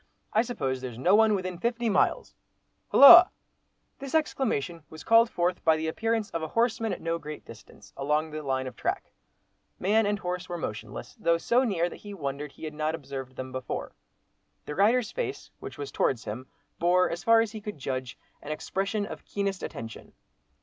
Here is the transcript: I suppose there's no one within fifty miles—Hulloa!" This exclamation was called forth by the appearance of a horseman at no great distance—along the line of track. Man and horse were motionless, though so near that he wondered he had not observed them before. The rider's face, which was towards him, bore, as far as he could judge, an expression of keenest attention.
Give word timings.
I 0.33 0.41
suppose 0.41 0.81
there's 0.81 0.97
no 0.97 1.13
one 1.13 1.35
within 1.35 1.59
fifty 1.59 1.87
miles—Hulloa!" 1.87 3.29
This 3.99 4.15
exclamation 4.15 4.81
was 4.89 5.03
called 5.03 5.29
forth 5.29 5.63
by 5.63 5.77
the 5.77 5.87
appearance 5.87 6.31
of 6.31 6.41
a 6.41 6.47
horseman 6.47 6.91
at 6.91 7.01
no 7.01 7.19
great 7.19 7.45
distance—along 7.45 8.31
the 8.31 8.41
line 8.41 8.65
of 8.65 8.75
track. 8.75 9.11
Man 9.77 10.07
and 10.07 10.17
horse 10.17 10.49
were 10.49 10.57
motionless, 10.57 11.13
though 11.19 11.37
so 11.37 11.63
near 11.63 11.87
that 11.87 11.97
he 11.97 12.15
wondered 12.15 12.53
he 12.53 12.63
had 12.63 12.73
not 12.73 12.95
observed 12.95 13.35
them 13.35 13.51
before. 13.51 13.91
The 14.65 14.73
rider's 14.73 15.11
face, 15.11 15.51
which 15.59 15.77
was 15.77 15.91
towards 15.91 16.23
him, 16.23 16.47
bore, 16.79 17.07
as 17.11 17.23
far 17.23 17.41
as 17.41 17.51
he 17.51 17.61
could 17.61 17.77
judge, 17.77 18.17
an 18.41 18.51
expression 18.51 19.05
of 19.05 19.23
keenest 19.23 19.61
attention. 19.61 20.13